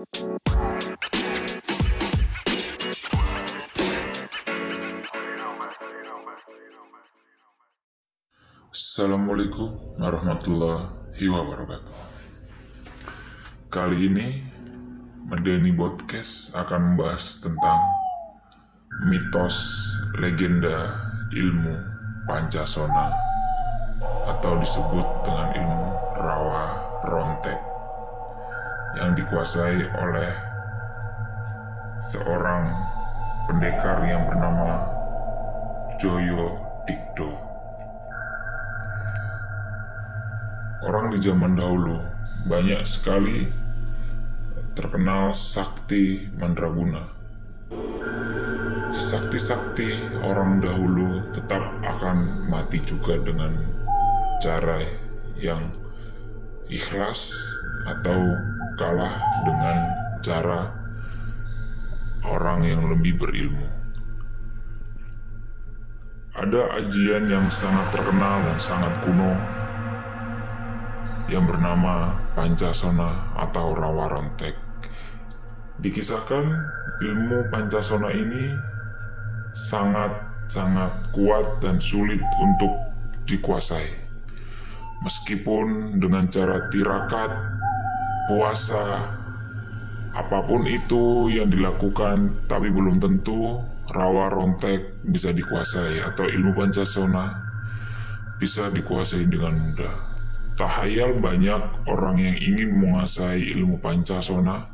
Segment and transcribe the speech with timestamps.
[0.00, 0.40] Assalamualaikum
[10.00, 11.92] warahmatullahi wabarakatuh.
[13.68, 14.40] Kali ini
[15.28, 17.84] Medeni Podcast akan membahas tentang
[19.04, 19.84] mitos
[20.16, 20.96] legenda
[21.36, 21.76] ilmu
[22.24, 23.12] Pancasona
[24.32, 26.64] atau disebut dengan ilmu Rawa
[27.04, 27.69] Rontek
[28.98, 30.30] yang dikuasai oleh
[32.00, 32.70] seorang
[33.46, 34.88] pendekar yang bernama
[36.00, 36.56] Joyo
[36.88, 37.50] Dikdo.
[40.80, 42.00] orang di zaman dahulu
[42.48, 43.52] banyak sekali
[44.72, 47.04] terkenal sakti mandraguna.
[48.90, 49.94] Sesakti-sakti
[50.26, 53.54] orang dahulu tetap akan mati juga dengan
[54.42, 54.82] cara
[55.38, 55.70] yang
[56.66, 57.38] ikhlas
[57.86, 58.34] atau
[58.80, 59.12] kalah
[59.44, 59.76] dengan
[60.24, 60.72] cara
[62.24, 63.68] orang yang lebih berilmu.
[66.32, 69.36] Ada ajian yang sangat terkenal dan sangat kuno
[71.28, 74.56] yang bernama Pancasona atau Rawa Rontek.
[75.84, 76.48] Dikisahkan
[77.04, 78.56] ilmu Pancasona ini
[79.52, 82.72] sangat-sangat kuat dan sulit untuk
[83.28, 83.92] dikuasai.
[85.04, 87.49] Meskipun dengan cara tirakat,
[88.30, 89.10] puasa,
[90.14, 93.58] apa pun itu yang dilakukan, tapi belum tentu
[93.90, 97.34] rawa rontek bisa dikuasai atau ilmu Pancasona
[98.38, 100.14] bisa dikuasai dengan mudah.
[100.54, 104.70] Tahayal banyak orang yang ingin menguasai ilmu Pancasona,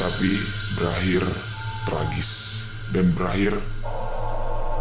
[0.00, 0.40] tapi
[0.80, 1.28] berakhir
[1.84, 2.32] tragis
[2.96, 3.60] dan berakhir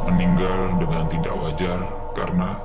[0.08, 1.80] meninggal dengan tidak wajar
[2.16, 2.56] karena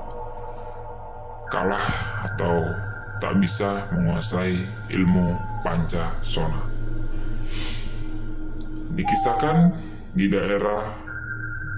[1.51, 1.87] kalah
[2.27, 2.86] atau
[3.23, 6.63] tak bisa menguasai ilmu Pancasona.
[8.97, 9.77] Dikisahkan
[10.17, 10.95] di daerah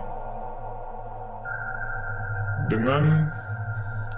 [2.68, 3.28] dengan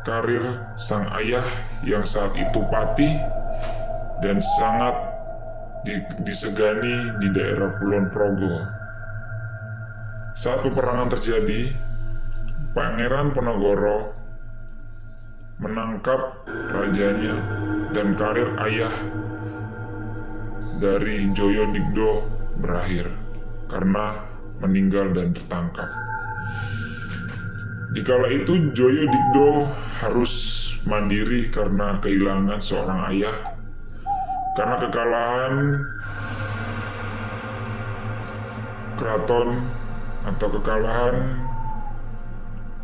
[0.07, 0.43] karir
[0.79, 1.45] sang ayah
[1.83, 3.19] yang saat itu pati
[4.23, 4.95] dan sangat
[6.23, 8.55] disegani di daerah Kulon Progo.
[10.35, 11.75] Saat peperangan terjadi,
[12.75, 14.13] Pangeran Penogoro
[15.57, 17.41] menangkap rajanya
[17.97, 18.93] dan karir ayah
[20.77, 22.25] dari Joyo Digdo
[22.61, 23.09] berakhir
[23.69, 24.17] karena
[24.61, 25.89] meninggal dan tertangkap.
[27.97, 29.69] Dikala itu Joyo Digdo
[30.05, 30.33] harus
[30.85, 33.37] mandiri karena kehilangan seorang ayah
[34.57, 35.55] karena kekalahan
[38.97, 39.49] keraton
[40.25, 41.17] atau kekalahan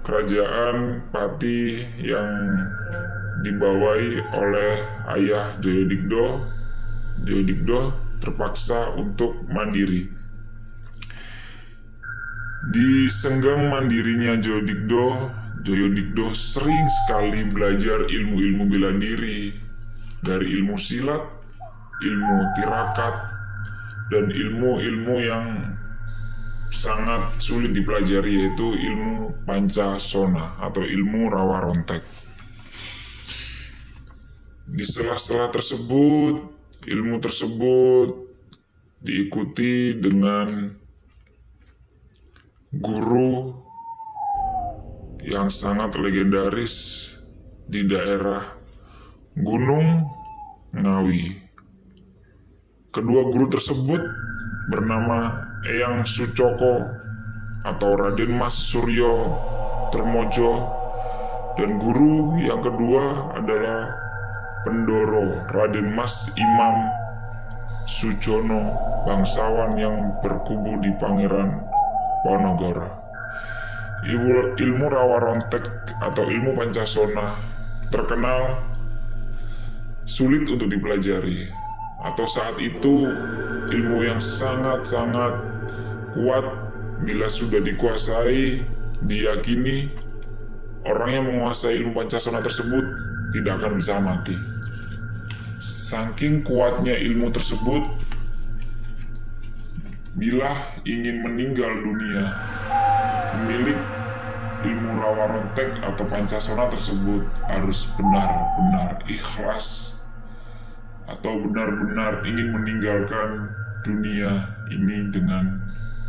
[0.03, 2.30] kerajaan Pati yang
[3.42, 4.72] dibawahi oleh
[5.19, 6.42] ayah Joyodikdo,
[7.20, 7.92] Joyodikdo
[8.24, 10.08] terpaksa untuk mandiri.
[12.72, 15.28] Di senggang mandirinya Joyodikdo,
[15.60, 19.52] Joyodikdo sering sekali belajar ilmu-ilmu bela diri
[20.22, 21.42] dari ilmu silat
[22.02, 23.14] ilmu tirakat,
[24.10, 25.46] dan ilmu-ilmu yang
[26.72, 32.03] sangat sulit dipelajari yaitu ilmu pancasona atau ilmu rawa rontek.
[34.72, 36.52] Di sela-sela tersebut,
[36.86, 38.10] ilmu tersebut
[39.02, 40.46] diikuti dengan
[42.74, 43.54] guru
[45.22, 46.74] yang sangat legendaris
[47.68, 48.42] di daerah
[49.38, 50.10] Gunung
[50.74, 51.24] Ngawi.
[52.92, 54.02] Kedua guru tersebut
[54.68, 56.84] bernama Eyang Sucoko
[57.62, 59.38] atau Raden Mas Suryo
[59.94, 60.80] Termojo.
[61.52, 63.92] Dan guru yang kedua adalah
[64.62, 66.86] Pendoro Raden Mas Imam
[67.82, 71.66] Sujono bangsawan yang berkubu di Pangeran
[72.22, 72.86] Ponorogo.
[74.06, 75.66] Ilmu, ilmu rawa rontek
[75.98, 77.34] atau ilmu pancasona
[77.91, 78.62] terkenal
[80.06, 81.50] sulit untuk dipelajari
[82.03, 83.06] atau saat itu
[83.70, 85.38] ilmu yang sangat-sangat
[86.15, 86.47] kuat
[87.03, 88.62] bila sudah dikuasai
[89.06, 89.91] diyakini
[90.86, 92.82] orang yang menguasai ilmu pancasona tersebut
[93.34, 94.52] tidak akan bisa mati
[95.62, 97.86] saking kuatnya ilmu tersebut
[100.18, 100.50] bila
[100.82, 102.34] ingin meninggal dunia
[103.30, 103.78] pemilik
[104.66, 110.03] ilmu rawa rontek atau pancasona tersebut harus benar-benar ikhlas
[111.06, 113.54] atau benar-benar ingin meninggalkan
[113.86, 115.62] dunia ini dengan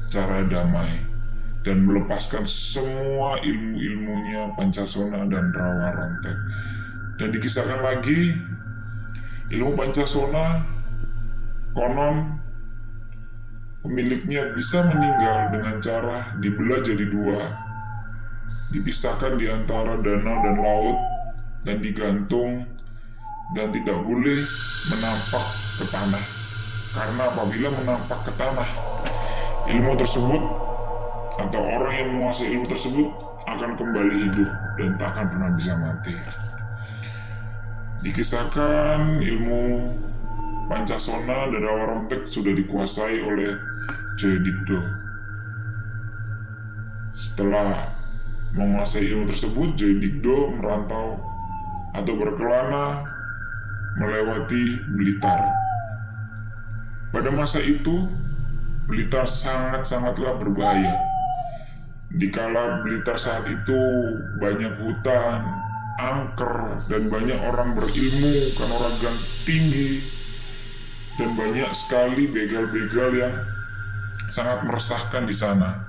[0.10, 0.98] cara damai
[1.62, 6.38] dan melepaskan semua ilmu-ilmunya pancasona dan rawa rontek.
[7.22, 8.36] Dan dikisahkan lagi
[9.52, 10.64] ilmu pancasona
[11.76, 12.40] konon
[13.84, 17.42] pemiliknya bisa meninggal dengan cara dibelah jadi dua.
[18.72, 20.98] Dipisahkan di antara danau dan laut
[21.68, 22.66] dan digantung
[23.54, 24.40] dan tidak boleh
[24.90, 25.46] menampak
[25.78, 26.26] ke tanah.
[26.94, 28.70] Karena apabila menampak ke tanah
[29.68, 30.42] ilmu tersebut
[31.42, 33.08] atau orang yang menguasai ilmu tersebut
[33.50, 34.50] akan kembali hidup
[34.80, 36.14] dan tak akan pernah bisa mati
[38.04, 39.64] dikisahkan ilmu
[40.68, 43.56] Pancasona dan Rawarontek sudah dikuasai oleh
[44.20, 45.04] Joyodikdo
[47.14, 47.94] setelah
[48.58, 51.22] menguasai ilmu tersebut, Joy Digdo merantau
[51.94, 53.06] atau berkelana
[54.02, 55.42] melewati Blitar.
[57.14, 58.10] Pada masa itu,
[58.90, 60.98] Blitar sangat-sangatlah berbahaya.
[62.18, 63.78] Dikala Blitar saat itu
[64.42, 65.63] banyak hutan,
[66.00, 70.02] angker, dan banyak orang berilmu, kanuragan tinggi,
[71.20, 73.34] dan banyak sekali begal-begal yang
[74.30, 75.86] sangat meresahkan di sana.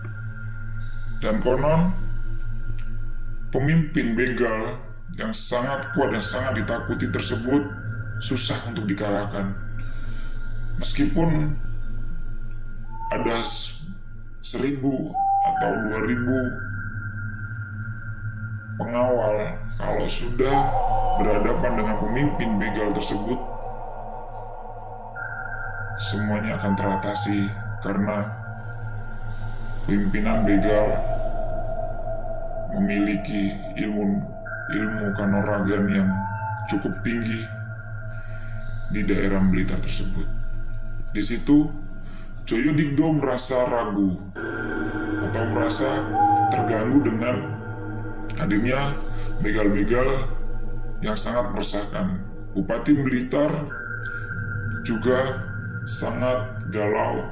[1.24, 2.04] Dan konon
[3.54, 4.82] Pemimpin begal
[5.14, 7.62] yang sangat kuat dan sangat ditakuti tersebut
[8.18, 9.54] susah untuk dikalahkan.
[10.82, 11.54] Meskipun
[13.14, 13.46] ada
[14.42, 15.14] seribu
[15.54, 16.34] atau dua ribu
[18.78, 20.70] pengawal, kalau sudah
[21.18, 23.38] berhadapan dengan pemimpin begal tersebut,
[25.98, 27.46] semuanya akan teratasi
[27.82, 28.26] karena
[29.86, 30.86] pimpinan begal
[32.74, 34.18] memiliki ilmu
[34.74, 36.08] ilmu kanuragan yang
[36.66, 37.46] cukup tinggi
[38.90, 40.26] di daerah Blitar tersebut.
[41.14, 41.70] Di situ,
[42.42, 44.18] Joyo Digdo merasa ragu
[45.30, 45.90] atau merasa
[46.50, 47.53] terganggu dengan
[48.38, 48.96] hadirnya
[49.40, 50.30] begal-begal
[51.02, 52.06] yang sangat meresahkan.
[52.54, 53.50] Bupati Blitar
[54.86, 55.42] juga
[55.84, 57.26] sangat galau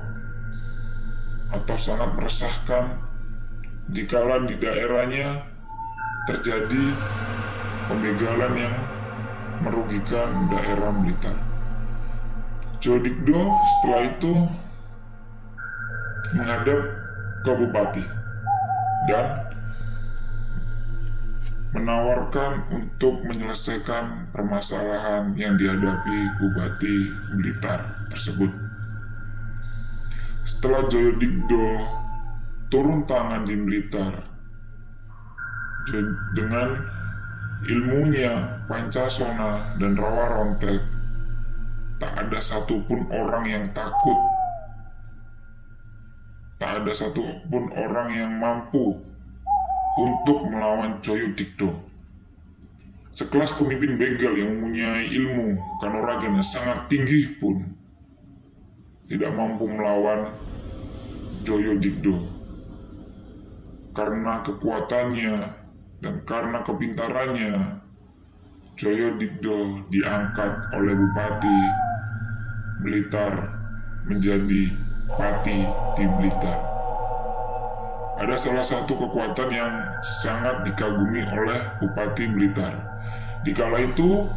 [1.54, 2.98] atau sangat meresahkan
[3.92, 5.46] dikala di daerahnya
[6.26, 6.84] terjadi
[7.86, 8.76] pembegalan yang
[9.62, 11.36] merugikan daerah Blitar.
[12.82, 14.34] Jodikdo setelah itu
[16.34, 16.80] menghadap
[17.46, 18.04] ke bupati
[19.06, 19.38] dan
[21.72, 26.96] menawarkan untuk menyelesaikan permasalahan yang dihadapi Bupati
[27.40, 28.52] Blitar tersebut.
[30.44, 31.64] Setelah Joyodikdo
[32.68, 34.20] turun tangan di Blitar
[36.36, 36.68] dengan
[37.66, 40.82] ilmunya Pancasona dan Rawa Rontek
[42.02, 44.18] tak ada satupun orang yang takut
[46.58, 48.98] tak ada satupun orang yang mampu
[50.00, 51.72] untuk melawan Joyo Dikdo
[53.12, 57.60] sekelas pemimpin begal yang mempunyai ilmu kanuragan yang sangat tinggi pun
[59.08, 60.32] tidak mampu melawan
[61.44, 62.32] Joyo Dikdo
[63.92, 65.62] karena kekuatannya
[66.02, 67.78] dan karena kepintarannya,
[68.74, 71.60] Joyo Digdo diangkat oleh Bupati
[72.82, 73.34] Blitar
[74.10, 74.72] menjadi
[75.12, 75.58] Pati
[75.94, 76.71] di Blitar.
[78.22, 82.70] Ada salah satu kekuatan yang sangat dikagumi oleh Bupati Blitar.
[83.42, 84.30] Di kala itu,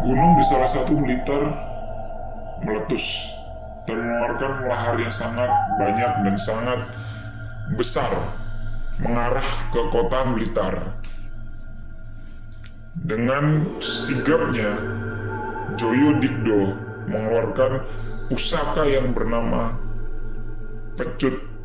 [0.00, 1.44] gunung di salah satu Blitar
[2.64, 3.36] meletus
[3.84, 6.80] dan mengeluarkan lahar yang sangat banyak dan sangat
[7.76, 8.08] besar
[9.04, 9.44] mengarah
[9.76, 10.96] ke kota Blitar.
[12.96, 14.72] Dengan sigapnya,
[15.76, 16.72] Joyo Dikdo
[17.12, 17.84] mengeluarkan
[18.32, 19.76] pusaka yang bernama
[20.96, 21.55] Pecut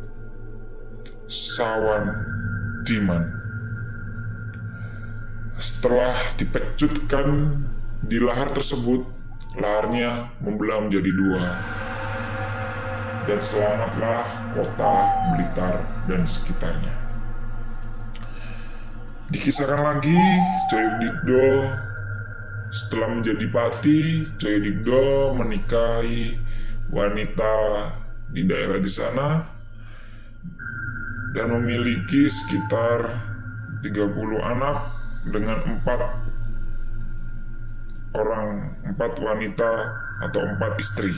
[1.30, 2.10] Sawan
[2.82, 3.24] Diman.
[5.58, 7.58] Setelah dipecutkan
[8.02, 9.06] di lahar tersebut,
[9.54, 11.44] laharnya membelah menjadi dua.
[13.22, 14.94] dan selamatlah kota
[15.38, 15.78] Blitar
[16.10, 16.90] dan sekitarnya.
[19.30, 20.18] Dikisahkan lagi,
[20.66, 21.70] Coy Dikdo
[22.72, 26.34] setelah menjadi pati, Coy Dikdo menikahi
[26.90, 27.54] wanita
[28.32, 29.44] di daerah di sana
[31.32, 33.08] dan memiliki sekitar
[33.80, 34.76] 30 anak
[35.32, 36.00] dengan empat
[38.12, 39.70] orang, empat wanita
[40.28, 41.12] atau empat istri.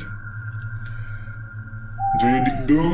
[2.22, 2.84] Joyo Dikdo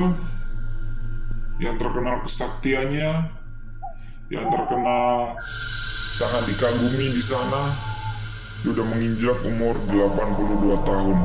[1.60, 3.28] yang terkenal kesaktiannya
[4.32, 5.36] yang terkenal
[6.08, 7.76] sangat dikagumi di sana
[8.64, 11.18] sudah menginjak umur 82 tahun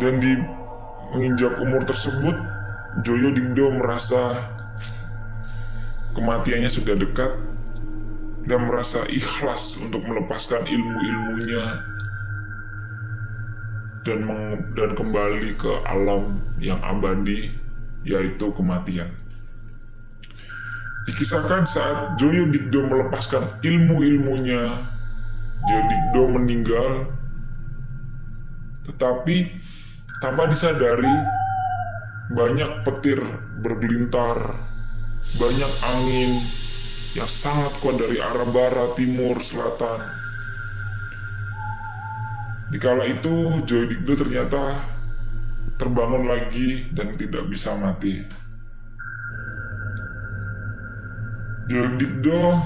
[0.00, 0.32] dan di
[1.12, 2.36] menginjak umur tersebut
[3.00, 4.36] Joyo Dingdo merasa
[6.12, 7.32] kematiannya sudah dekat
[8.44, 11.64] dan merasa ikhlas untuk melepaskan ilmu-ilmunya
[14.04, 14.20] dan
[14.76, 17.54] dan kembali ke alam yang abadi
[18.04, 19.08] yaitu kematian.
[21.08, 24.84] Dikisahkan saat Joyo Dikdo melepaskan ilmu-ilmunya,
[25.66, 26.92] Joyo Dikdo meninggal,
[28.86, 29.50] tetapi
[30.22, 31.10] tanpa disadari
[32.32, 33.20] banyak petir
[33.60, 34.56] bergelintar,
[35.36, 36.40] banyak angin
[37.12, 40.00] yang sangat kuat dari arah barat, timur, selatan.
[42.72, 44.80] Dikala itu, Joyo Dikdo ternyata
[45.76, 48.24] terbangun lagi dan tidak bisa mati.
[51.68, 52.64] Dikdo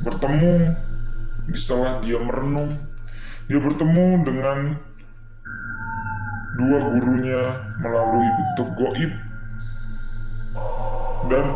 [0.00, 0.72] bertemu
[1.44, 2.72] di salah dia merenung.
[3.52, 4.58] Dia bertemu dengan
[6.58, 7.42] dua gurunya
[7.78, 9.12] melalui bentuk goib
[11.30, 11.54] dan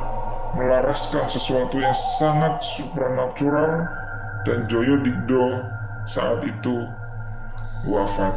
[0.54, 3.90] melaraskan sesuatu yang sangat supranatural
[4.47, 5.66] dan Joyo Dikdo
[6.06, 6.87] saat itu
[7.82, 8.30] wafat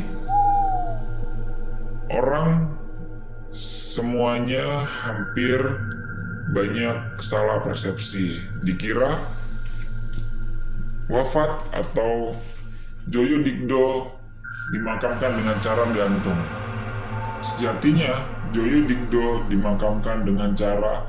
[2.15, 2.71] orang
[3.51, 5.59] semuanya hampir
[6.55, 8.39] banyak salah persepsi.
[8.63, 9.19] Dikira
[11.11, 12.35] wafat atau
[13.07, 14.11] Joyo Dikdo
[14.75, 16.39] dimakamkan dengan cara gantung.
[17.39, 18.19] Sejatinya,
[18.51, 21.07] Joyo Dikdo dimakamkan dengan cara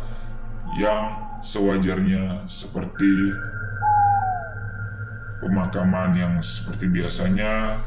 [0.79, 3.35] yang sewajarnya seperti
[5.39, 7.79] pemakaman yang seperti biasanya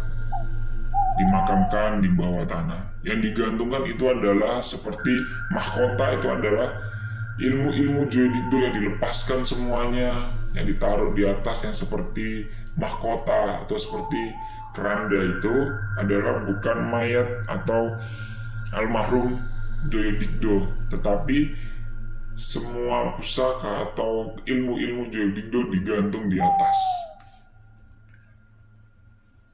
[1.19, 2.81] dimakamkan di bawah tanah.
[3.01, 5.13] Yang digantungkan itu adalah seperti
[5.51, 6.69] mahkota itu adalah
[7.41, 12.45] ilmu-ilmu Joyo Dikdo yang dilepaskan semuanya yang ditaruh di atas yang seperti
[12.77, 14.35] mahkota atau seperti
[14.71, 15.55] keranda itu
[15.99, 17.95] adalah bukan mayat atau
[18.75, 19.41] almarhum
[19.89, 20.55] Joyo Dikdo,
[20.93, 21.57] tetapi
[22.37, 26.77] semua pusaka atau ilmu-ilmu Joyo Dikdo digantung di atas.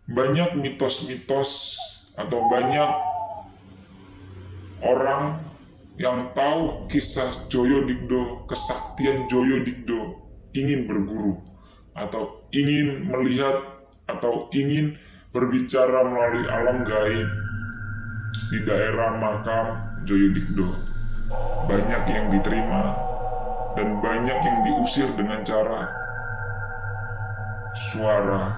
[0.08, 1.76] Banyak mitos-mitos
[2.16, 2.90] atau banyak
[4.80, 5.44] orang
[6.00, 10.16] yang tahu kisah Joyo Dikdo, kesaktian Joyo Dikdo,
[10.56, 11.42] ingin berguru
[11.98, 14.96] atau ingin melihat atau ingin
[15.36, 17.30] berbicara melalui alam gaib
[18.54, 19.66] di daerah makam
[20.08, 20.72] Joyodikdo.
[21.68, 22.96] Banyak yang diterima
[23.76, 25.92] dan banyak yang diusir dengan cara
[27.76, 28.56] suara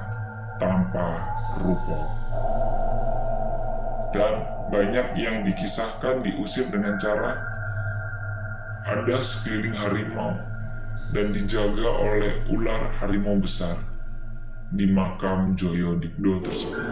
[0.61, 1.99] tanpa rupa.
[4.09, 4.33] Dan
[4.73, 7.37] banyak yang dikisahkan diusir dengan cara
[8.89, 10.33] ada sekeliling harimau
[11.13, 13.77] dan dijaga oleh ular harimau besar
[14.69, 16.85] di makam Joyo Dikdo tersebut.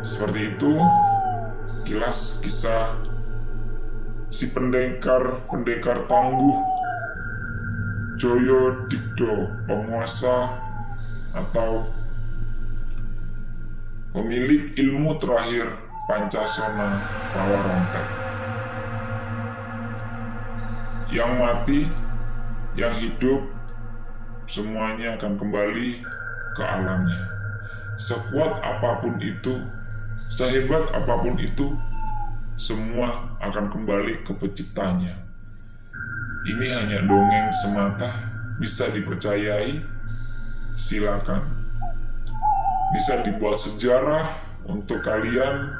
[0.00, 0.74] Seperti itu,
[1.82, 2.94] kilas kisah
[4.30, 6.58] si pendekar pendekar tangguh
[8.14, 10.54] Joyo Dikdo, penguasa
[11.34, 11.90] atau
[14.10, 15.70] pemilik ilmu terakhir
[16.10, 16.98] Pancasona
[17.30, 18.06] Rawarontek.
[21.14, 21.80] Yang mati,
[22.74, 23.46] yang hidup,
[24.50, 26.02] semuanya akan kembali
[26.58, 27.22] ke alamnya.
[27.94, 29.62] Sekuat apa pun itu,
[30.26, 31.74] sehebat apa pun itu,
[32.58, 35.14] semua akan kembali ke penciptanya.
[36.50, 38.10] Ini hanya dongeng semata,
[38.58, 39.78] bisa dipercayai,
[40.74, 41.59] silakan.
[42.90, 44.26] Bisa dibuat sejarah
[44.66, 45.70] untuk kalian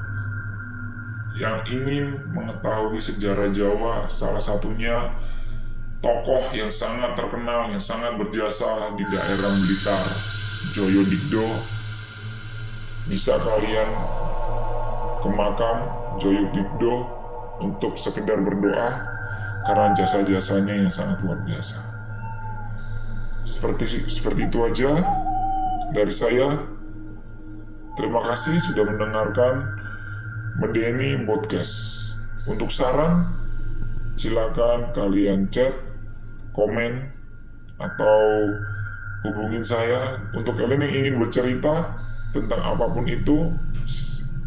[1.40, 5.11] yang ingin mengetahui sejarah Jawa, salah satunya
[6.05, 10.07] tokoh yang sangat terkenal, yang sangat berjasa di daerah Blitar,
[10.73, 11.49] Joyo Dikdo
[13.09, 13.90] bisa kalian
[15.19, 15.88] ke makam
[16.21, 16.95] Joyo Dikdo
[17.61, 18.88] untuk sekedar berdoa
[19.64, 21.81] karena jasa-jasanya yang sangat luar biasa.
[23.45, 25.00] Seperti seperti itu aja
[25.93, 26.80] dari saya.
[28.00, 29.76] Terima kasih sudah mendengarkan
[30.57, 32.09] Medeni Podcast.
[32.49, 33.28] Untuk saran,
[34.16, 35.76] silakan kalian chat,
[36.57, 37.12] komen,
[37.76, 38.49] atau
[39.28, 40.16] hubungin saya.
[40.33, 41.92] Untuk kalian yang ingin bercerita
[42.33, 43.52] tentang apa pun itu,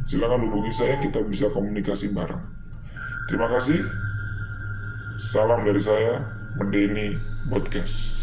[0.01, 2.41] silakan hubungi saya, kita bisa komunikasi bareng.
[3.29, 3.86] Terima kasih.
[5.22, 6.25] Salam dari saya,
[6.57, 7.22] Medeni
[7.53, 8.23] Podcast.